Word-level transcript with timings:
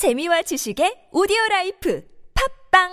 재미와 0.00 0.40
지식의 0.48 1.12
오디오 1.12 1.36
라이프 1.50 2.00
팝빵 2.72 2.88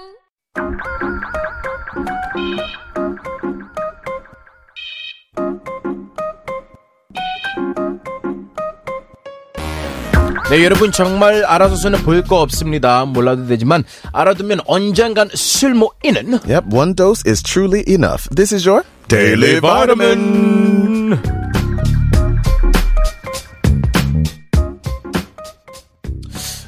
네, 10.50 10.64
여러분 10.64 10.92
정말 10.92 11.44
알아서 11.46 11.76
서는 11.76 12.00
볼 12.04 12.24
거 12.24 12.42
없습니다. 12.42 13.06
몰라도 13.06 13.48
되지만 13.48 13.84
알아두면 14.12 14.60
언젠간 14.66 15.30
쓸모 15.34 15.92
있는 16.04 16.40
Yep, 16.46 16.68
one 16.76 16.94
dose 16.94 17.24
is 17.26 17.42
truly 17.42 17.84
enough. 17.88 18.28
This 18.36 18.54
is 18.54 18.68
your 18.68 18.84
Daily 19.08 19.60
Vitamin. 19.62 21.18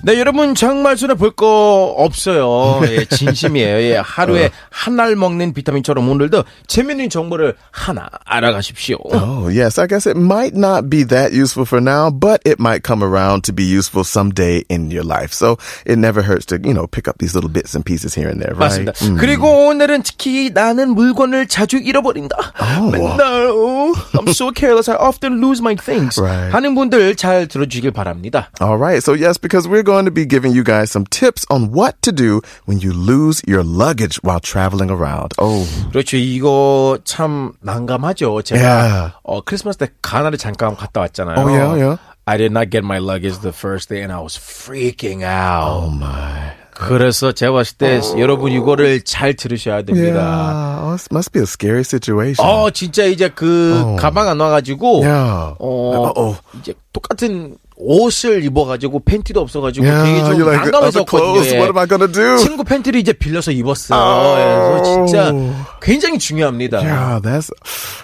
네, 0.09 0.19
여러분 0.19 0.55
정말 0.55 0.97
손에 0.97 1.13
볼 1.13 1.29
거 1.35 1.93
없어요. 1.95 2.81
예, 2.89 3.05
진심이에요. 3.05 3.77
예, 3.83 3.97
하루에 3.97 4.50
한알 4.71 5.15
먹는 5.15 5.54
비타민처럼 5.54 6.09
오늘도 6.09 6.43
재미있는 6.65 7.11
정보를 7.11 7.54
하나 7.69 8.09
알아가십시오. 8.25 8.97
Oh, 9.14 9.47
yes, 9.47 9.79
I 9.79 9.86
guess 9.86 10.09
it 10.09 10.17
might 10.17 10.57
not 10.57 10.89
be 10.89 11.03
that 11.05 11.31
useful 11.31 11.65
for 11.65 11.79
now, 11.79 12.09
but 12.09 12.41
it 12.43 12.59
might 12.59 12.81
come 12.83 13.03
around 13.03 13.43
to 13.43 13.53
be 13.53 13.64
useful 13.64 14.03
someday 14.03 14.64
in 14.67 14.89
your 14.89 15.05
life. 15.05 15.31
So 15.31 15.57
it 15.86 16.00
never 16.00 16.23
hurts 16.23 16.47
to, 16.47 16.57
you 16.57 16.73
know, 16.73 16.87
pick 16.87 17.07
up 17.07 17.19
these 17.19 17.36
little 17.36 17.50
bits 17.51 17.75
and 17.75 17.86
pieces 17.86 18.15
here 18.17 18.29
and 18.29 18.41
there, 18.41 18.55
right? 18.57 18.81
맞습니다. 18.89 19.21
그리고 19.21 19.67
오늘은 19.69 20.01
특히 20.01 20.50
나는 20.51 20.95
물건을 20.95 21.45
자주 21.47 21.78
잃어버린다. 21.78 22.36
맨날 22.91 23.45
어, 23.51 23.93
I'm 24.17 24.29
so 24.29 24.50
careless. 24.51 24.89
I 24.89 24.97
often 24.97 25.37
lose 25.39 25.61
my 25.61 25.75
things. 25.75 26.19
Right. 26.19 26.50
하는 26.51 26.73
분들 26.73 27.15
잘 27.15 27.45
들어주길 27.47 27.91
바랍니다. 27.91 28.50
All 28.59 28.78
right. 28.81 29.03
So 29.03 29.14
yes, 29.14 29.37
because 29.37 29.69
we're 29.69 29.83
going 29.83 29.98
to 29.98 30.11
be 30.11 30.26
giving 30.26 30.53
you 30.53 30.62
guys 30.62 30.90
some 30.90 31.04
tips 31.07 31.44
on 31.50 31.72
what 31.72 32.00
to 32.03 32.12
do 32.12 32.41
when 32.66 32.78
you 32.80 32.92
lose 32.92 33.42
your 33.47 33.62
luggage 33.64 34.16
while 34.23 34.41
traveling 34.41 34.91
around. 34.91 35.33
Oh, 35.39 35.67
그렇죠. 35.91 36.17
이거 36.17 36.98
참 37.05 37.53
난감하죠. 37.62 38.42
제가 38.42 38.61
Yeah. 38.61 39.12
어, 39.25 39.41
크리스마스 39.42 39.78
때 39.78 39.89
가나를 40.03 40.39
잠깐 40.39 40.77
갔다 40.77 41.00
왔잖아요. 41.00 41.39
Oh, 41.39 41.48
yeah, 41.48 41.75
yeah. 41.75 41.97
I 42.27 42.37
did 42.39 42.53
not 42.53 42.70
get 42.70 42.84
my 42.84 42.98
luggage 42.98 43.39
the 43.41 43.53
first 43.53 43.89
day 43.89 44.00
and 44.03 44.12
I 44.12 44.20
was 44.20 44.37
freaking 44.39 45.25
out. 45.25 45.84
oh 45.84 45.91
my. 45.91 46.53
그래서 46.75 47.31
제가 47.33 47.53
봤을 47.53 47.77
때 47.78 48.00
여러분 48.19 48.50
이거를 48.50 49.03
잘 49.03 49.34
들으셔야 49.34 49.83
됩니다. 49.83 50.19
Yeah. 50.19 50.83
Oh, 50.84 50.91
this 50.97 51.09
must 51.12 51.31
be 51.33 51.41
a 51.41 51.47
scary 51.47 51.84
situation. 51.84 52.45
어, 52.45 52.70
진짜 52.70 53.05
이제 53.05 53.28
그 53.28 53.95
가방 53.98 54.28
안 54.28 54.41
와가지고 54.41 55.03
Yeah. 55.05 55.55
어, 55.61 56.12
Uh-oh. 56.17 56.37
이제 56.61 56.75
똑같은 56.92 57.56
옷을 57.80 58.44
입어가지고 58.44 58.99
팬티도 58.99 59.39
없어가지고 59.39 59.85
Yeah, 59.85 60.03
되게 60.03 60.19
좀 60.19 60.45
like, 60.45 61.05
clothes, 61.08 61.47
예. 61.47 61.58
what 61.58 61.69
am 61.72 61.77
I 61.77 61.88
gonna 61.88 62.11
do? 62.11 62.38
친구 62.38 62.63
팬티를 62.63 62.99
이제 62.99 63.13
빌려서 63.13 63.52
입었어요. 63.52 63.97
Oh. 63.97 64.83
그래서 64.83 65.05
진짜 65.05 65.33
굉장히 65.81 66.19
중요합니다. 66.19 66.83
Yeah, 66.83 67.19
that's, 67.23 67.50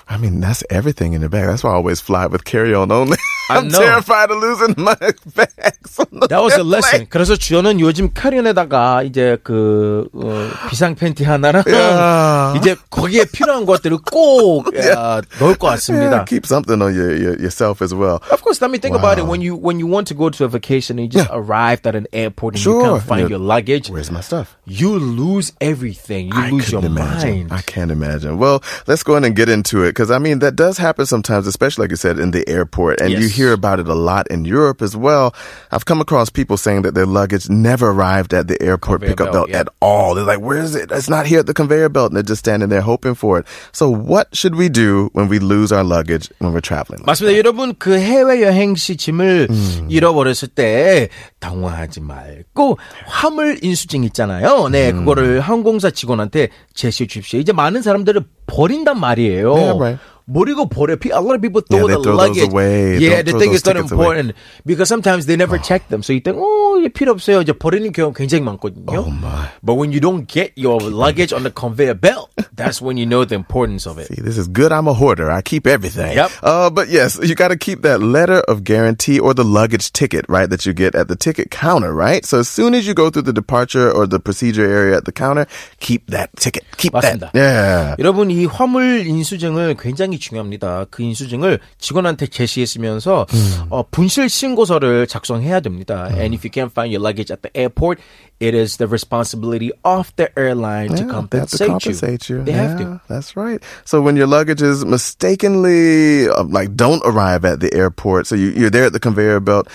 I 0.08 0.18
mean, 0.18 0.40
that's 0.40 0.64
everything 0.70 1.14
in 1.14 1.22
the 1.22 1.30
bag. 1.30 1.48
That's 1.48 1.64
why 1.64 1.72
I 1.72 1.76
always 1.76 2.00
fly 2.00 2.26
with 2.28 2.46
carry-on 2.46 2.92
only. 2.92 3.18
I 3.51 3.57
I'm 3.59 3.67
know. 3.67 3.79
terrified 3.81 4.31
of 4.31 4.39
losing 4.39 4.75
my 4.79 4.95
bags. 5.35 5.99
on 5.99 6.07
the 6.21 6.29
That 6.29 6.39
was 6.41 6.53
a 6.55 6.59
airplane. 6.63 6.71
lesson. 6.71 7.07
그래서 7.11 7.35
저는 7.37 7.81
요즘 7.81 8.13
카리온에다가 8.15 9.03
이제 9.03 9.39
그 9.43 10.07
어, 10.15 10.49
비상 10.71 10.95
팬티 10.95 11.25
하나랑 11.25 11.65
Yeah. 11.67 12.57
이제 12.59 12.77
거기에 12.91 13.25
필요한 13.33 13.67
것들을 13.67 13.99
꼭 14.11 14.67
야, 14.79 15.21
넣을 15.41 15.57
것 15.57 15.67
같습니다. 15.67 16.23
Yeah, 16.23 16.25
keep 16.27 16.47
something 16.47 16.81
on 16.81 16.95
your, 16.95 17.11
your 17.17 17.35
yourself 17.43 17.83
as 17.83 17.93
well. 17.93 18.23
Of 18.31 18.43
course, 18.43 18.63
let 18.63 18.71
me 18.71 18.79
think 18.79 18.95
about 18.95 19.19
it. 19.19 19.25
Wow. 19.25 19.31
When 19.35 19.41
you 19.43 19.57
when 19.59 19.81
you 19.81 19.87
want 19.91 20.07
to 20.09 20.15
go 20.15 20.31
to 20.31 20.45
a 20.45 20.49
vacation, 20.49 20.99
and 21.03 21.11
you 21.11 21.11
just 21.11 21.29
arrived 21.35 21.87
at 21.91 21.97
an 21.99 22.07
airport 22.13 22.55
and 22.55 22.63
you 22.65 22.71
Sure. 22.71 22.83
can't 22.87 23.03
find 23.03 23.23
Yeah. 23.27 23.35
your 23.35 23.43
luggage. 23.43 23.91
Where's 23.91 24.13
my 24.15 24.21
stuff? 24.23 24.55
You 24.65 24.95
lose 24.95 25.51
everything. 25.61 26.31
You 26.31 26.39
I 26.39 26.51
lose 26.55 26.71
your 26.71 26.83
couldn't 26.83 26.97
imagine. 26.97 27.51
mind. 27.51 27.53
I 27.53 27.63
can't 27.67 27.91
imagine. 27.91 28.39
Well, 28.39 28.63
let's 28.87 29.03
go 29.03 29.15
ahead 29.19 29.27
and 29.27 29.35
get 29.35 29.49
into 29.51 29.83
it 29.83 29.91
because 29.91 30.11
I 30.15 30.19
mean 30.23 30.39
that 30.39 30.55
does 30.55 30.79
happen 30.79 31.05
sometimes, 31.07 31.47
especially 31.51 31.85
like 31.85 31.91
you 31.91 31.99
said 31.99 32.19
in 32.23 32.31
the 32.31 32.47
airport, 32.49 33.01
and 33.03 33.11
you 33.11 33.27
Yes. 33.27 33.34
hear 33.35 33.53
about 33.53 33.81
it 33.81 33.89
a 33.89 33.95
lot 33.95 34.27
in 34.29 34.45
Europe 34.45 34.83
as 34.83 34.97
well. 34.97 35.35
I've 35.71 35.85
come 35.85 36.01
across 36.01 36.31
people 36.31 36.57
saying 36.57 36.83
that 36.83 36.95
their 36.95 37.07
luggage 37.07 37.49
never 37.49 37.91
arrived 37.91 38.35
at 38.35 38.49
the 38.49 38.61
airport 38.63 39.01
Conveyor 39.01 39.11
pickup 39.11 39.33
belt, 39.33 39.35
belt, 39.35 39.49
yeah. 39.51 39.61
at 39.61 39.69
all. 39.81 40.15
They're 40.15 40.25
like, 40.25 40.41
"Where 40.41 40.59
is 40.59 40.75
it? 40.75 40.91
It's 40.91 41.09
not 41.09 41.27
here 41.27 41.41
at 41.41 41.47
the 41.47 41.55
conveyor 41.55 41.89
belt," 41.89 42.11
and 42.11 42.17
they're 42.17 42.23
just 42.23 42.41
standing 42.41 42.69
there 42.69 42.81
hoping 42.81 43.15
for 43.15 43.39
it. 43.39 43.47
So, 43.73 43.91
what 43.91 44.35
should 44.35 44.55
we 44.55 44.69
do 44.69 45.11
when 45.13 45.29
we 45.29 45.39
lose 45.39 45.73
our 45.73 45.85
luggage 45.85 46.31
when 46.39 46.53
we're 46.53 46.61
traveling? 46.61 47.03
맞습니다. 47.05 47.37
여러분 47.37 47.75
그 47.79 47.99
해외 47.99 48.43
여행 48.43 48.75
시 48.75 48.97
짐을 48.97 49.49
음. 49.51 49.87
잃어버렸을 49.89 50.49
때 50.49 51.09
당황하지 51.41 52.01
말고 52.01 52.79
화물 53.07 53.59
인수증 53.63 54.05
있잖아요. 54.05 54.69
네, 54.69 54.91
음. 54.91 55.01
그거를 55.01 55.41
항공사 55.41 55.91
직원한테 55.91 56.49
제시해 56.75 57.07
주십시오. 57.07 57.41
이제 57.41 57.53
많은 57.53 57.83
사람들은 57.83 58.25
버린단 58.47 58.99
말이에요. 58.99 59.55
Yeah, 59.55 59.79
right. 59.79 60.01
버리고 60.31 60.69
버려. 60.69 60.97
A 61.13 61.21
lot 61.21 61.35
of 61.35 61.43
people 61.43 61.61
throw 61.61 61.87
Yeah, 61.87 61.87
they 61.87 61.97
the 61.97 62.03
throw 62.03 62.17
those 62.17 62.37
luggage. 62.39 62.53
away. 62.53 62.99
Yeah, 62.99 63.23
Don't 63.23 63.25
they 63.27 63.31
throw 63.33 63.41
think 63.41 63.51
those 63.53 63.61
it's 63.61 63.67
not 63.67 63.73
tickets 63.77 63.93
away. 63.93 64.05
important 64.07 64.35
because 64.65 64.89
sometimes 64.89 65.27
they 65.27 65.37
never 65.37 65.59
check 65.59 65.89
them. 65.89 66.03
So 66.05 66.13
you 66.13 66.21
think, 66.21 66.37
oh, 66.39 66.79
이게 66.79 66.89
필요 66.93 67.11
없어요. 67.13 67.43
이제 67.43 67.53
버리는 67.53 67.91
경우 67.93 68.13
굉장히 68.15 68.45
많거든요. 68.45 68.87
Oh 68.95 69.11
my. 69.11 69.49
But 69.63 69.75
when 69.75 69.91
you 69.91 69.99
don't 70.01 70.27
get 70.29 70.53
your 70.57 70.79
luggage 70.81 71.33
on 71.33 71.43
the 71.43 71.51
conveyor 71.51 71.95
belt, 71.95 72.31
that's 72.55 72.81
when 72.81 72.97
you 72.97 73.07
know 73.07 73.25
the 73.25 73.35
importance 73.35 73.87
of 73.87 73.99
it. 73.99 74.07
See, 74.07 74.23
this 74.23 74.39
is 74.39 74.47
good. 74.47 74.71
I'm 74.71 74.87
a 74.87 74.95
hoarder. 74.95 75.31
I 75.31 75.43
keep 75.43 75.67
everything. 75.67 76.15
Yep. 76.15 76.31
Uh, 76.45 76.71
but 76.71 76.89
yes, 76.89 77.19
you 77.21 77.35
got 77.35 77.49
to 77.49 77.57
keep 77.59 77.83
that 77.83 78.01
letter 78.01 78.39
of 78.47 78.63
guarantee 78.63 79.19
or 79.19 79.35
the 79.35 79.45
luggage 79.45 79.91
ticket, 79.93 80.25
right? 80.29 80.49
That 80.49 80.65
you 80.65 80.73
get 80.73 80.95
at 80.95 81.09
the 81.09 81.17
ticket 81.17 81.51
counter, 81.51 81.93
right? 81.93 82.25
So 82.25 82.39
as 82.39 82.49
soon 82.49 82.75
as 82.75 82.87
you 82.87 82.95
go 82.95 83.11
through 83.11 83.27
the 83.27 83.33
departure 83.35 83.91
or 83.91 84.07
the 84.07 84.21
procedure 84.21 84.65
area 84.65 84.97
at 84.97 85.07
the 85.07 85.13
counter, 85.13 85.47
keep 85.81 86.07
that 86.15 86.31
ticket. 86.37 86.63
Keep 86.77 86.93
맞습니다. 86.95 87.33
that. 87.33 87.35
Yeah. 87.35 87.97
여러분 87.99 88.31
이 88.31 88.47
화물 88.47 89.07
인수증을 89.07 89.75
굉장히 89.75 90.14
중요합니다. 90.15 90.87
그 90.91 91.03
인수증을 91.03 91.61
직원한테 91.79 92.27
제시했으면서 92.27 93.27
어, 93.71 93.83
분실 93.91 94.29
신고서를 94.29 95.07
작성해야 95.07 95.61
됩니다. 95.61 96.09
And 96.13 96.35
if 96.35 96.45
you 96.45 96.51
can't 96.51 96.73
find 96.73 96.93
your 96.93 97.01
luggage 97.01 97.31
at 97.33 97.43
the 97.43 97.51
airport, 97.55 98.01
it 98.41 98.55
is 98.55 98.79
the 98.79 98.89
responsibility 98.89 99.71
of 99.85 100.13
the 100.17 100.29
airline 100.39 100.89
to 100.97 101.05
Yeah, 101.05 101.27
they 101.29 101.39
have 101.39 101.51
compensate, 101.51 101.59
to 101.59 101.67
compensate 101.67 102.29
you. 102.31 102.43
They 102.43 102.53
have 102.53 102.81
Yeah, 102.81 102.87
to. 102.87 103.01
That's 103.09 103.37
right. 103.37 103.63
So 103.85 104.01
when 104.01 104.17
your 104.17 104.27
luggage 104.27 104.63
is 104.63 104.85
mistakenly 104.85 106.29
uh, 106.29 106.45
like 106.45 106.75
don't 106.75 107.03
arrive 107.05 107.45
at 107.45 107.61
the 107.61 107.73
airport, 107.75 108.27
so 108.27 108.35
you, 108.35 108.49
you're 108.51 108.71
there 108.71 108.85
at 108.87 108.93
the 108.93 109.01
conveyor 109.01 109.41
belt. 109.41 109.69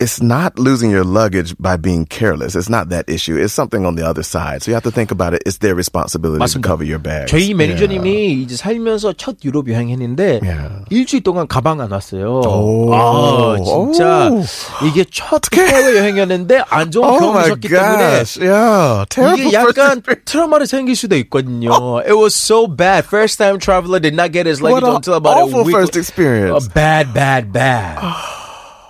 It's 0.00 0.20
not 0.20 0.58
losing 0.58 0.90
your 0.90 1.04
luggage 1.04 1.54
by 1.56 1.76
being 1.78 2.04
careless. 2.04 2.56
It's 2.56 2.68
not 2.68 2.88
that 2.90 3.08
issue. 3.08 3.38
It's 3.38 3.54
something 3.54 3.86
on 3.86 3.94
the 3.94 4.02
other 4.04 4.24
side. 4.24 4.60
So 4.62 4.70
you 4.72 4.74
have 4.74 4.82
to 4.82 4.90
think 4.90 5.12
about 5.12 5.32
it. 5.34 5.42
It's 5.46 5.58
their 5.58 5.74
responsibility 5.76 6.42
to 6.44 6.44
맞습니다. 6.44 6.66
cover 6.66 6.84
your 6.84 6.98
bags. 6.98 7.30
저희 7.30 7.54
매니저님이 7.54 8.42
이제 8.42 8.56
살면서 8.56 9.14
첫 9.14 9.36
유럽 9.44 9.70
여행했는데 9.70 10.40
Yeah. 10.42 10.84
일주일 10.90 11.22
동안 11.22 11.46
가방 11.46 11.80
안 11.80 11.92
왔어요. 11.92 12.42
오. 12.42 12.92
아 12.92 13.56
진짜 13.64 14.28
오. 14.30 14.42
이게 14.84 15.06
첫 15.10 15.40
해외 15.54 15.96
여행이었는데 15.96 16.64
안 16.68 16.90
좋은 16.90 17.04
Oh 17.08 17.18
경험이 17.20 17.30
my 17.38 17.44
있었기 17.46 17.68
때문에 17.68 18.02
gosh. 18.18 18.36
Yeah. 18.42 19.06
Terrible 19.08 19.38
이게 19.46 19.56
first 19.56 19.78
약간 19.78 19.98
experience. 20.02 20.24
트라우마를 20.26 20.66
생길 20.66 20.96
수도 20.96 21.16
있거든요. 21.16 21.70
It 22.04 22.18
was 22.18 22.34
so 22.34 22.66
bad. 22.66 23.06
First 23.06 23.38
time 23.38 23.58
traveler 23.60 24.00
did 24.00 24.12
not 24.12 24.32
get 24.32 24.44
his 24.44 24.60
luggage 24.60 24.82
What 24.82 24.90
a 24.90 24.96
until 24.96 25.14
about 25.14 25.38
a 25.38 25.42
awful 25.46 25.64
week. 25.64 25.72
first 25.72 25.96
experience. 25.96 26.66
Uh, 26.66 26.74
bad, 26.74 27.14
bad, 27.14 27.52
bad. 27.54 28.02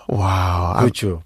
Wow. 0.09 0.73
I, 0.75 0.83
그렇죠. 0.83 1.21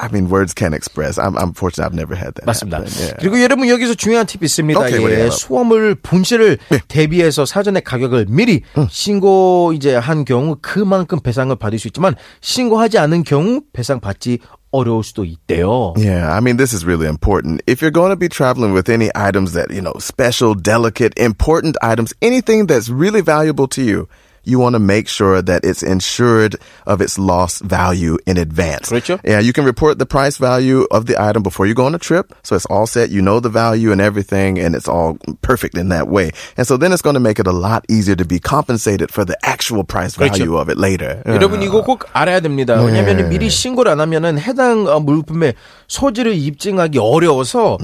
I 0.00 0.08
mean, 0.12 0.30
words 0.30 0.54
can't 0.54 0.74
express. 0.74 1.18
I'm, 1.18 1.36
I'm 1.36 1.52
fortunate 1.52 1.86
I've 1.86 1.94
never 1.94 2.14
had 2.14 2.34
that. 2.36 2.46
맞습니다. 2.46 2.86
Yeah. 2.86 3.16
그리고 3.18 3.42
여러분 3.42 3.68
여기서 3.68 3.94
중요한 3.94 4.26
팁이 4.26 4.44
있습니다. 4.44 4.78
오케이, 4.78 4.94
예, 4.94 4.98
뭐예요? 5.00 5.30
수화물 5.30 5.96
분실을 5.96 6.58
대비해서 6.86 7.44
사전에 7.44 7.80
가격을 7.80 8.26
미리 8.28 8.62
신고 8.90 9.72
이제 9.74 9.96
한 9.96 10.24
경우 10.24 10.56
그만큼 10.62 11.18
배상을 11.18 11.54
받을 11.56 11.80
수 11.80 11.88
있지만 11.88 12.14
신고하지 12.40 12.98
않은 12.98 13.24
경우 13.24 13.62
배상 13.72 13.98
받지 13.98 14.38
어려울 14.70 15.02
수도 15.02 15.24
있대요. 15.24 15.94
Yeah, 15.96 16.30
I 16.30 16.38
mean, 16.40 16.58
this 16.58 16.72
is 16.72 16.84
really 16.84 17.08
important. 17.08 17.62
If 17.66 17.82
you're 17.82 17.90
going 17.90 18.10
to 18.10 18.16
be 18.16 18.28
traveling 18.28 18.74
with 18.74 18.88
any 18.88 19.10
items 19.16 19.54
that, 19.54 19.72
you 19.74 19.82
know, 19.82 19.94
special, 19.98 20.54
delicate, 20.54 21.12
important 21.18 21.76
items, 21.82 22.14
anything 22.22 22.66
that's 22.66 22.88
really 22.88 23.22
valuable 23.22 23.66
to 23.68 23.82
you, 23.82 24.06
you 24.47 24.59
want 24.59 24.73
to 24.75 24.79
make 24.79 25.07
sure 25.07 25.41
that 25.41 25.63
it's 25.63 25.81
insured 25.81 26.57
of 26.85 26.99
its 26.99 27.17
lost 27.17 27.63
value 27.63 28.17
in 28.27 28.35
advance. 28.35 28.89
그렇죠. 28.91 29.17
Yeah, 29.23 29.39
you 29.39 29.53
can 29.53 29.63
report 29.63 29.99
the 29.99 30.05
price 30.05 30.35
value 30.35 30.85
of 30.91 31.05
the 31.05 31.15
item 31.15 31.43
before 31.43 31.65
you 31.65 31.73
go 31.73 31.85
on 31.85 31.95
a 31.95 31.97
trip. 31.97 32.35
So 32.43 32.57
it's 32.57 32.65
all 32.65 32.85
set. 32.85 33.09
You 33.09 33.21
know 33.21 33.39
the 33.39 33.47
value 33.47 33.93
and 33.93 34.01
everything, 34.01 34.59
and 34.59 34.75
it's 34.75 34.89
all 34.89 35.15
perfect 35.41 35.77
in 35.77 35.87
that 35.95 36.09
way. 36.09 36.31
And 36.57 36.67
so 36.67 36.75
then 36.75 36.91
it's 36.91 37.01
going 37.01 37.13
to 37.13 37.21
make 37.23 37.39
it 37.39 37.47
a 37.47 37.53
lot 37.55 37.85
easier 37.87 38.17
to 38.17 38.25
be 38.25 38.37
compensated 38.37 39.13
for 39.13 39.23
the 39.23 39.37
actual 39.47 39.85
price 39.85 40.15
value 40.19 40.57
of 40.57 40.67
it 40.67 40.77
later. 40.77 41.23
여러분 41.25 41.61
이거 41.63 41.81
꼭 41.81 42.03
알아야 42.11 42.41
됩니다. 42.41 42.81
왜냐하면 42.83 43.29
미리 43.29 43.49
신고를 43.49 43.93
안 43.93 44.01
하면은 44.01 44.37
해당 44.39 44.87
어, 44.87 44.99
물품의 44.99 45.53
소지를 45.87 46.33
입증하기 46.35 46.99
어려워서 46.99 47.77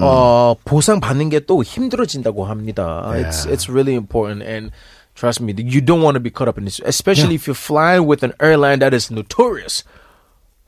어, 0.00 0.54
보상 0.64 1.00
받는 1.00 1.30
게 1.30 1.40
또 1.40 1.64
힘들어진다고 1.64 2.44
합니다. 2.44 3.02
It's 3.16 3.46
it's 3.46 3.68
really 3.68 3.94
important 3.96 4.42
and 4.48 4.70
trust 5.18 5.40
me, 5.40 5.54
you 5.56 5.80
don't 5.80 6.02
want 6.02 6.14
to 6.16 6.20
be 6.20 6.30
caught 6.30 6.48
up 6.48 6.58
in 6.58 6.64
this, 6.64 6.80
especially 6.84 7.34
if 7.34 7.46
you're 7.46 7.54
flying 7.54 8.06
with 8.06 8.22
an 8.22 8.32
airline 8.40 8.80
that 8.80 8.92
is 8.94 9.10
notorious 9.10 9.84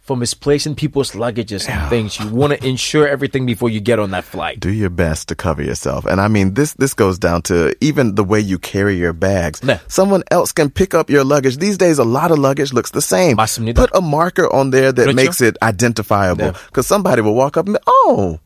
for 0.06 0.16
misplacing 0.16 0.76
people's 0.76 1.12
luggages 1.12 1.68
and 1.68 1.90
things. 1.90 2.20
You 2.20 2.28
want 2.28 2.52
to 2.52 2.64
insure 2.64 3.08
everything 3.08 3.44
before 3.44 3.70
you 3.70 3.80
get 3.80 3.98
on 3.98 4.12
that 4.12 4.22
flight. 4.22 4.60
Do 4.60 4.70
your 4.70 4.88
best 4.88 5.26
to 5.28 5.34
cover 5.34 5.62
yourself. 5.64 6.06
And 6.06 6.20
I 6.20 6.28
mean, 6.28 6.54
this, 6.54 6.74
this 6.74 6.94
goes 6.94 7.18
down 7.18 7.42
to 7.50 7.74
even 7.80 8.14
the 8.14 8.22
way 8.22 8.38
you 8.38 8.56
carry 8.56 8.94
your 8.94 9.12
bags. 9.12 9.62
네. 9.62 9.80
Someone 9.88 10.22
else 10.30 10.52
can 10.52 10.70
pick 10.70 10.94
up 10.94 11.10
your 11.10 11.24
luggage. 11.24 11.56
These 11.56 11.76
days, 11.76 11.98
a 11.98 12.04
lot 12.04 12.30
of 12.30 12.38
luggage 12.38 12.72
looks 12.72 12.92
the 12.92 13.02
same. 13.02 13.36
맞습니다. 13.36 13.74
Put 13.74 13.90
a 13.94 14.00
marker 14.00 14.46
on 14.54 14.70
there 14.70 14.92
that 14.92 15.08
그렇죠. 15.08 15.14
makes 15.16 15.40
it 15.40 15.58
identifiable. 15.60 16.52
네. 16.52 16.66
Because 16.66 16.86
somebody 16.86 17.20
will 17.20 17.34
walk 17.34 17.56
up 17.56 17.66
and 17.66 17.74
be, 17.74 17.80
oh, 17.88 18.38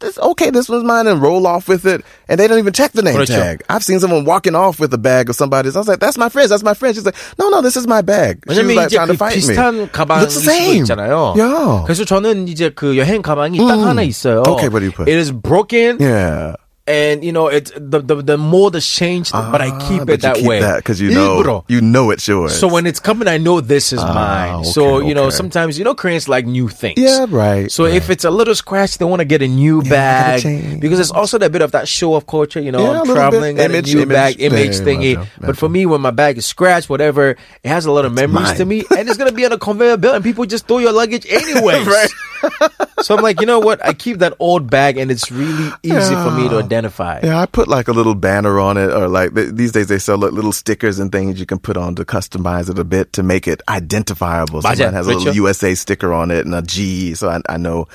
this, 0.00 0.18
okay, 0.18 0.50
this 0.50 0.68
was 0.68 0.84
mine 0.84 1.06
and 1.06 1.22
roll 1.22 1.46
off 1.46 1.68
with 1.68 1.86
it. 1.86 2.04
And 2.28 2.38
they 2.38 2.46
don't 2.48 2.58
even 2.58 2.72
check 2.74 2.92
the 2.92 3.02
name 3.02 3.16
그렇죠. 3.16 3.34
tag. 3.34 3.62
I've 3.70 3.82
seen 3.82 3.98
someone 3.98 4.24
walking 4.26 4.54
off 4.54 4.78
with 4.78 4.92
a 4.92 4.98
bag 4.98 5.30
of 5.30 5.36
somebody's. 5.36 5.74
I 5.74 5.78
was 5.80 5.88
like, 5.88 6.00
that's 6.00 6.18
my 6.18 6.28
friend's, 6.28 6.50
that's 6.50 6.62
my 6.62 6.74
friend. 6.74 6.94
She's 6.94 7.06
like, 7.06 7.16
no, 7.38 7.48
no, 7.48 7.62
this 7.62 7.76
is 7.76 7.86
my 7.86 8.02
bag. 8.02 8.44
She 8.44 8.48
was 8.50 8.58
왜냐면 8.58 8.76
like 8.76 8.88
이제 8.88 8.96
trying 8.96 9.08
그 9.08 9.12
to 9.12 9.16
fight 9.18 9.36
비슷한 9.36 9.74
me. 9.78 9.86
가방일 9.88 10.20
Looks 10.20 10.34
the 10.34 10.40
수도 10.40 10.52
same. 10.52 10.84
있잖아요. 10.84 11.34
Yeah. 11.36 11.84
그래서 11.86 12.04
저는 12.04 12.48
이제 12.48 12.70
그 12.70 12.96
여행 12.98 13.22
가방이 13.22 13.56
딱 13.56 13.78
하나 13.80 14.02
있어요. 14.02 14.42
Okay, 14.46 14.68
what 14.68 14.80
do 14.80 14.84
you 14.84 14.92
put? 14.92 15.08
It 15.08 15.16
is 15.16 15.32
broken. 15.32 15.96
Yeah. 15.98 16.56
And 16.88 17.24
you 17.24 17.32
know, 17.32 17.48
it's 17.48 17.72
the 17.74 17.98
the, 17.98 18.22
the 18.22 18.38
mold 18.38 18.74
has 18.78 18.86
changed, 18.86 19.32
but 19.34 19.58
I 19.60 19.74
keep 19.90 20.02
Ah, 20.02 20.04
but 20.06 20.14
it 20.14 20.20
that 20.22 20.36
you 20.36 20.42
keep 20.42 20.48
way. 20.48 20.60
that 20.60 20.76
because 20.76 21.00
you 21.02 21.10
know 21.10 21.42
일부러. 21.42 21.64
you 21.66 21.80
know 21.80 22.12
it's 22.14 22.28
yours. 22.28 22.54
So 22.54 22.68
when 22.70 22.86
it's 22.86 23.00
coming, 23.02 23.26
I 23.26 23.38
know 23.42 23.58
this 23.60 23.92
is 23.92 23.98
mine. 23.98 24.62
So 24.62 25.02
okay, 25.02 25.08
you 25.08 25.14
know, 25.18 25.24
okay. 25.26 25.34
sometimes 25.34 25.80
you 25.80 25.84
know 25.84 25.96
Koreans 25.98 26.28
like 26.30 26.46
new 26.46 26.68
things. 26.68 26.94
Yeah, 26.96 27.26
right, 27.28 27.66
So 27.72 27.86
if 27.90 28.06
it's 28.08 28.22
a 28.22 28.30
little 28.30 28.54
scratch, 28.54 28.98
they 28.98 29.04
want 29.04 29.18
to 29.18 29.24
get 29.26 29.42
a 29.42 29.48
new 29.50 29.82
gotta 29.82 29.90
bag 29.90 30.42
change. 30.46 30.78
because 30.80 31.00
it's 31.02 31.10
also 31.10 31.38
that 31.42 31.50
bit 31.50 31.62
of 31.66 31.72
that 31.74 31.88
show 31.90 32.14
of 32.14 32.28
culture. 32.30 32.60
You 32.62 32.70
know, 32.70 32.78
Yeah, 32.78 32.86
a 32.86 33.00
I'm 33.02 33.10
little 33.10 33.16
traveling, 33.18 33.56
bit. 33.58 33.66
got 33.66 33.70
a 33.74 33.78
Image, 33.82 33.90
new 33.92 34.02
image. 34.06 34.14
bag, 34.14 34.32
image 34.38 34.76
Yeah, 34.78 34.86
thingy. 34.86 35.14
맞아, 35.18 35.26
But 35.42 35.56
for 35.58 35.66
맞아. 35.66 35.72
me, 35.74 35.86
when 35.90 36.00
my 36.06 36.14
bag 36.14 36.38
is 36.38 36.46
scratched, 36.46 36.86
whatever, 36.86 37.34
it 37.66 37.66
has 37.66 37.82
a 37.82 37.90
lot 37.90 38.04
of 38.06 38.14
memories 38.14 38.52
to 38.54 38.64
mine. 38.64 38.86
me, 38.86 38.86
and 38.94 39.08
it's 39.10 39.18
gonna 39.18 39.34
be 39.34 39.42
on 39.42 39.50
a 39.50 39.58
conveyor 39.58 39.96
belt, 39.98 40.14
and 40.14 40.22
people 40.22 40.46
just 40.46 40.70
throw 40.70 40.78
your 40.78 40.94
luggage 40.94 41.26
anyways. 41.26 41.82
so 43.01 43.15
I'm 43.15 43.23
like, 43.23 43.39
you 43.39 43.45
know 43.45 43.59
what? 43.59 43.83
I 43.85 43.93
keep 43.93 44.17
that 44.19 44.33
old 44.39 44.69
bag, 44.69 44.97
and 44.97 45.11
it's 45.11 45.31
really 45.31 45.71
easy 45.83 45.95
yeah. 45.95 46.23
for 46.23 46.31
me 46.31 46.49
to 46.49 46.57
identify. 46.57 47.19
Yeah, 47.23 47.39
I 47.39 47.45
put 47.45 47.67
like 47.67 47.87
a 47.87 47.91
little 47.91 48.15
banner 48.15 48.59
on 48.59 48.77
it, 48.77 48.91
or 48.91 49.07
like 49.07 49.33
these 49.33 49.71
days 49.71 49.87
they 49.87 49.99
sell 49.99 50.17
like, 50.17 50.31
little 50.31 50.51
stickers 50.51 50.99
and 50.99 51.11
things 51.11 51.39
you 51.39 51.45
can 51.45 51.59
put 51.59 51.77
on 51.77 51.95
to 51.95 52.05
customize 52.05 52.69
it 52.69 52.79
a 52.79 52.83
bit 52.83 53.13
to 53.13 53.23
make 53.23 53.47
it 53.47 53.61
identifiable. 53.67 54.61
Someone 54.61 54.77
Baja, 54.77 54.91
has 54.91 55.07
a 55.07 55.13
little 55.13 55.33
USA 55.33 55.75
sticker 55.75 56.13
on 56.13 56.31
it 56.31 56.45
and 56.45 56.55
a 56.55 56.61
G, 56.61 57.15
so 57.15 57.29
I, 57.29 57.41
I 57.47 57.57
know 57.57 57.87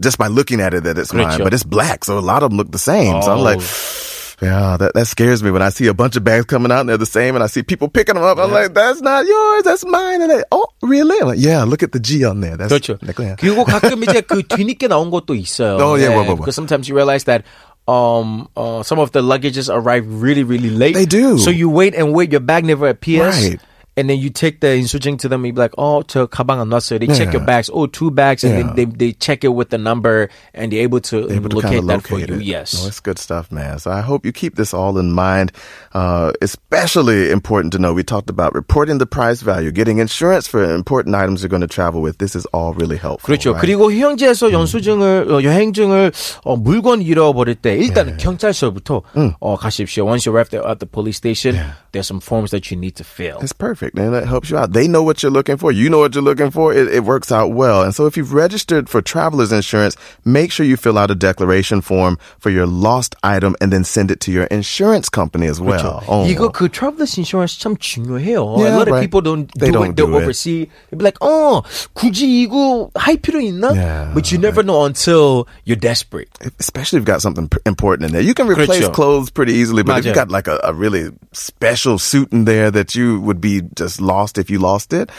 just 0.00 0.18
by 0.18 0.28
looking 0.28 0.60
at 0.60 0.74
it 0.74 0.84
that 0.84 0.98
it's 0.98 1.12
Richard. 1.12 1.28
mine. 1.28 1.38
But 1.40 1.54
it's 1.54 1.64
black, 1.64 2.04
so 2.04 2.18
a 2.18 2.20
lot 2.20 2.42
of 2.42 2.50
them 2.50 2.56
look 2.56 2.70
the 2.70 2.78
same. 2.78 3.14
Oh. 3.16 3.20
So 3.20 3.32
I'm 3.32 3.40
like. 3.40 3.60
Oh. 3.60 4.10
Yeah, 4.43 4.77
that, 4.77 4.93
that 4.93 5.07
scares 5.07 5.43
me 5.43 5.51
when 5.51 5.61
I 5.61 5.69
see 5.69 5.87
a 5.87 5.93
bunch 5.93 6.15
of 6.15 6.23
bags 6.23 6.45
coming 6.45 6.71
out 6.71 6.81
and 6.81 6.89
they're 6.89 6.97
the 6.97 7.05
same 7.05 7.35
and 7.35 7.43
I 7.43 7.47
see 7.47 7.63
people 7.63 7.89
picking 7.89 8.15
them 8.15 8.23
up. 8.23 8.37
I'm 8.37 8.51
like, 8.51 8.73
that's 8.73 9.01
not 9.01 9.25
yours, 9.25 9.63
that's 9.63 9.85
mine. 9.85 10.21
And 10.21 10.31
they, 10.31 10.43
oh, 10.51 10.67
really? 10.81 11.19
I'm 11.19 11.27
like, 11.27 11.39
yeah, 11.39 11.63
look 11.63 11.83
at 11.83 11.91
the 11.91 11.99
G 11.99 12.23
on 12.25 12.41
there. 12.41 12.57
That's 12.57 12.71
그렇죠. 12.71 12.99
내 12.99 13.13
거야. 13.13 13.35
그리고 13.37 13.65
가끔 13.65 14.03
이제 14.03 14.21
그 14.21 14.43
뒤늦게 14.43 14.87
나온 14.87 15.11
것도 15.11 15.35
있어요. 15.35 15.79
Oh, 15.79 15.95
yeah, 15.95 16.09
네, 16.09 16.15
what, 16.15 16.27
what, 16.27 16.27
what? 16.27 16.37
Because 16.37 16.55
sometimes 16.55 16.87
you 16.87 16.95
realize 16.95 17.25
that 17.25 17.43
um 17.87 18.47
uh, 18.55 18.83
some 18.83 18.99
of 18.99 19.11
the 19.11 19.21
luggages 19.21 19.73
arrive 19.73 20.05
really 20.21 20.43
really 20.43 20.69
late. 20.69 20.93
They 20.93 21.05
do. 21.05 21.39
So 21.39 21.49
you 21.49 21.69
wait 21.69 21.95
and 21.95 22.13
wait, 22.13 22.31
your 22.31 22.41
bag 22.41 22.63
never 22.63 22.87
appears. 22.87 23.33
Right. 23.33 23.59
And 23.97 24.09
then 24.09 24.17
you 24.19 24.29
take 24.29 24.61
the 24.61 24.67
인수증 24.79 25.19
to 25.19 25.27
them 25.27 25.41
and 25.41 25.47
you 25.47 25.53
be 25.53 25.59
like, 25.59 25.73
oh, 25.77 26.03
저 26.07 26.25
가방 26.25 26.61
안 26.61 26.71
왔어요. 26.71 26.99
They 27.01 27.07
check 27.07 27.33
Yeah. 27.33 27.39
your 27.39 27.45
bags. 27.45 27.69
Oh, 27.73 27.85
two 27.85 28.09
bags. 28.11 28.45
And 28.45 28.55
Yeah. 28.55 28.63
then 28.71 28.75
they, 28.75 28.85
they 28.85 29.11
check 29.11 29.43
it 29.43 29.49
with 29.51 29.71
the 29.71 29.77
number 29.77 30.29
and 30.53 30.71
they're 30.71 30.83
able 30.87 31.01
to, 31.11 31.27
able 31.29 31.49
to 31.49 31.57
locate 31.57 31.83
kind 31.83 31.83
of 31.83 31.87
that 31.87 32.07
for 32.07 32.15
locate 32.15 32.29
you. 32.29 32.35
it. 32.39 32.43
Yes. 32.43 32.79
No, 32.79 32.87
it's 32.87 33.01
good 33.01 33.19
stuff, 33.19 33.51
man. 33.51 33.77
So 33.79 33.91
I 33.91 33.99
hope 33.99 34.25
you 34.25 34.31
keep 34.31 34.55
this 34.55 34.73
all 34.73 34.97
in 34.99 35.11
mind. 35.11 35.51
Uh, 35.91 36.31
especially 36.41 37.29
important 37.31 37.73
to 37.73 37.79
know. 37.79 37.91
We 37.93 38.03
talked 38.03 38.29
about 38.29 38.53
reporting 38.53 38.99
the 38.99 39.05
price 39.05 39.41
value, 39.41 39.71
getting 39.71 39.97
insurance 39.97 40.47
for 40.47 40.63
important 40.63 41.15
items 41.15 41.41
you're 41.41 41.49
going 41.49 41.65
to 41.65 41.67
travel 41.67 41.99
with. 42.01 42.19
This 42.19 42.35
is 42.37 42.45
all 42.53 42.73
really 42.73 42.95
helpful. 42.95 43.27
그렇죠. 43.35 43.51
right? 43.53 43.61
그리고 43.65 43.91
휴양지에서 43.91 44.51
영수증을 44.53 45.27
어, 45.31 45.43
여행증을 45.43 46.13
어, 46.45 46.55
물건 46.55 47.01
잃어버릴 47.01 47.55
때 47.55 47.75
일단은 47.75 48.15
경찰서부터 48.17 49.01
어, 49.41 49.57
가십시오. 49.57 50.05
Once 50.05 50.25
you 50.25 50.31
arrive 50.33 50.49
there 50.51 50.65
at 50.65 50.79
the 50.79 50.87
police 50.87 51.17
station, 51.17 51.59
there's 51.91 52.07
some 52.07 52.21
forms 52.21 52.51
that 52.51 52.69
you 52.71 52.77
need 52.79 52.95
to 52.95 53.03
fill. 53.03 53.39
It's 53.41 53.51
perfect, 53.51 53.82
and 53.83 54.15
it 54.15 54.25
helps 54.25 54.49
you 54.49 54.57
out. 54.57 54.71
They 54.73 54.87
know 54.87 55.03
what 55.03 55.21
you're 55.21 55.31
looking 55.31 55.57
for. 55.57 55.71
You 55.71 55.89
know 55.89 55.99
what 55.99 56.15
you're 56.15 56.23
looking 56.23 56.49
for. 56.49 56.73
It, 56.73 56.87
it 56.87 57.03
works 57.03 57.31
out 57.31 57.51
well. 57.51 57.83
And 57.83 57.93
so, 57.93 58.05
if 58.05 58.15
you've 58.15 58.33
registered 58.33 58.87
for 58.89 59.01
traveler's 59.01 59.51
insurance, 59.51 59.95
make 60.23 60.51
sure 60.51 60.65
you 60.65 60.77
fill 60.77 60.97
out 60.97 61.11
a 61.11 61.15
declaration 61.15 61.81
form 61.81 62.17
for 62.39 62.49
your 62.49 62.65
lost 62.65 63.15
item, 63.23 63.55
and 63.59 63.71
then 63.73 63.83
send 63.83 64.11
it 64.11 64.19
to 64.21 64.31
your 64.31 64.45
insurance 64.45 65.09
company 65.09 65.47
as 65.47 65.59
well. 65.59 65.99
그렇죠. 65.99 66.03
Oh. 66.07 66.25
이거 66.25 66.51
그 66.51 66.69
travelers 66.71 67.17
insurance 67.17 67.57
참 67.57 67.75
중요해요. 67.77 68.59
Yeah, 68.59 68.75
a 68.75 68.77
lot 68.77 68.87
of 68.87 68.93
right. 68.93 69.01
people 69.01 69.21
don't 69.21 69.51
They 69.59 69.67
do 69.67 69.73
don't 69.73 69.89
it. 69.91 69.95
They 69.97 70.05
do 70.05 70.17
it. 70.17 70.23
oversee. 70.23 70.65
They 70.89 70.97
be 70.97 71.03
like, 71.03 71.19
어, 71.19 71.63
굳이 71.93 72.43
이거 72.47 72.89
할 72.95 73.17
필요 73.17 73.39
있나? 73.41 73.75
Yeah, 73.75 74.11
But 74.13 74.31
you 74.31 74.37
never 74.37 74.63
know 74.63 74.85
until 74.85 75.47
you're 75.65 75.75
desperate. 75.75 76.29
especially 76.59 76.97
if 76.97 77.01
you've 77.01 77.05
got 77.13 77.21
something 77.21 77.49
p- 77.49 77.57
important 77.65 78.07
in 78.07 78.13
there. 78.13 78.21
You 78.21 78.33
can 78.33 78.47
replace 78.47 78.87
그렇죠. 78.87 78.93
clothes 78.93 79.29
pretty 79.29 79.53
easily, 79.53 79.83
but 79.83 79.99
if 79.99 80.03
맞아요. 80.03 80.05
you've 80.07 80.15
got 80.15 80.31
like 80.31 80.47
a, 80.47 80.59
a 80.63 80.73
really 80.73 81.11
special 81.33 81.97
suit 81.99 82.31
in 82.31 82.45
there 82.45 82.71
that 82.71 82.95
you 82.95 83.19
would 83.21 83.41
be 83.41 83.61
just 83.75 83.99
lost 84.01 84.37
if 84.37 84.49
you 84.49 84.59
lost 84.59 84.93
it, 84.93 85.09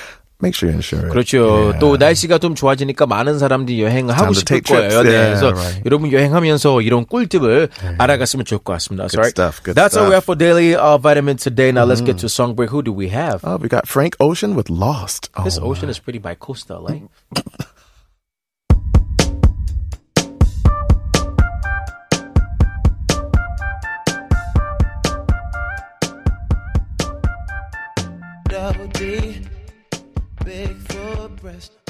make 0.41 0.55
sure 0.55 0.71
you 0.71 0.77
insure 0.77 1.05
it. 1.07 1.13
그렇죠. 1.13 1.45
Yeah. 1.75 1.79
또 1.81 1.97
날씨가 1.99 2.39
좀 2.39 2.55
좋아지니까 2.55 3.05
많은 3.07 3.39
사람들이 3.39 3.83
여행을 3.83 4.15
하고 4.15 4.33
time 4.33 4.35
to 4.35 4.41
싶을 4.41 4.45
take 4.49 4.65
trips. 4.65 4.89
거예요. 4.89 5.03
네. 5.05 5.11
Yeah, 5.11 5.27
그래서 5.37 5.47
right. 5.53 5.83
여러분 5.85 6.13
여행하면서 6.13 6.81
이런 6.81 7.05
꿀팁을 7.05 7.69
알아갔으면 7.99 8.45
좋을 8.47 8.61
것 8.65 8.73
같습니다. 8.75 9.05
Good 9.09 9.13
Sorry. 9.21 9.31
stuff, 9.37 9.61
good 9.63 9.77
That's 9.77 9.97
all 9.99 10.09
we 10.09 10.17
stuff. 10.17 10.23
have 10.23 10.25
for 10.25 10.37
daily 10.39 10.75
uh, 10.75 10.97
vitamin 10.97 11.37
today. 11.37 11.73
Now 11.73 11.85
let's 11.85 12.01
get 12.01 12.17
to 12.25 12.29
song 12.29 12.55
break. 12.57 12.71
Who 12.71 12.81
do 12.83 12.93
we 12.93 13.09
have? 13.13 13.45
Oh, 13.45 13.59
we 13.61 13.69
got 13.69 13.85
Frank 13.87 14.17
Ocean 14.21 14.57
with 14.57 14.71
Lost. 14.71 15.29
Oh, 15.37 15.45
this 15.45 15.59
ocean 15.61 15.91
is 15.91 15.99
pretty 16.01 16.19
bi-coastal, 16.19 16.89
eh? 16.89 17.05
double 17.37 17.53
D, 28.98 29.42
big 30.46 30.78
full 30.88 31.28
breast. 31.42 31.85